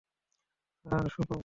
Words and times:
Sir, 0.85 1.05
Suprabhat. 1.09 1.39